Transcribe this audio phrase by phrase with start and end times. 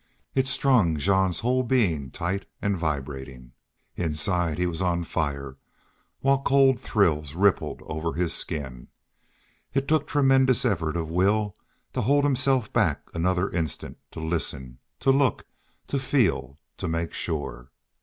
[0.33, 3.51] It strung Jean's whole being tight and vibrating.
[3.95, 5.57] Inside he was on fire
[6.21, 8.87] while cold thrills rippled over his skin.
[9.75, 11.55] It took tremendous effort of will
[11.93, 15.45] to hold himself back another instant to listen, to look,
[15.85, 17.69] to feel, to make sure.